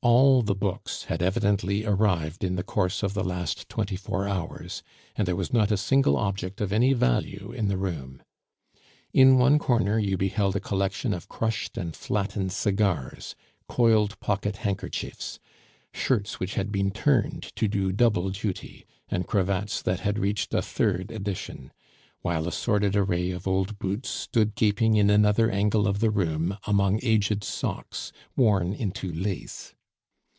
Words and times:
All 0.00 0.42
the 0.42 0.54
books 0.54 1.04
had 1.04 1.22
evidently 1.22 1.84
arrived 1.84 2.44
in 2.44 2.54
the 2.54 2.62
course 2.62 3.02
of 3.02 3.14
the 3.14 3.24
last 3.24 3.68
twenty 3.68 3.96
four 3.96 4.28
hours; 4.28 4.84
and 5.16 5.26
there 5.26 5.34
was 5.36 5.52
not 5.52 5.72
a 5.72 5.76
single 5.76 6.16
object 6.16 6.60
of 6.60 6.72
any 6.72 6.92
value 6.92 7.52
in 7.54 7.66
the 7.66 7.76
room. 7.76 8.22
In 9.12 9.38
one 9.38 9.58
corner 9.58 9.98
you 9.98 10.16
beheld 10.16 10.54
a 10.54 10.60
collection 10.60 11.12
of 11.12 11.28
crushed 11.28 11.76
and 11.76 11.96
flattened 11.96 12.52
cigars, 12.52 13.34
coiled 13.68 14.18
pocket 14.20 14.58
handkerchiefs, 14.58 15.40
shirts 15.92 16.38
which 16.38 16.54
had 16.54 16.70
been 16.70 16.92
turned 16.92 17.42
to 17.56 17.66
do 17.66 17.90
double 17.90 18.30
duty, 18.30 18.86
and 19.08 19.26
cravats 19.26 19.82
that 19.82 20.00
had 20.00 20.16
reached 20.16 20.54
a 20.54 20.62
third 20.62 21.10
edition; 21.10 21.72
while 22.22 22.46
a 22.46 22.52
sordid 22.52 22.94
array 22.94 23.32
of 23.32 23.48
old 23.48 23.80
boots 23.80 24.08
stood 24.08 24.54
gaping 24.54 24.94
in 24.94 25.10
another 25.10 25.50
angle 25.50 25.88
of 25.88 25.98
the 25.98 26.10
room 26.10 26.56
among 26.68 27.00
aged 27.02 27.42
socks 27.42 28.12
worn 28.36 28.72
into 28.72 29.12
lace. 29.12 29.74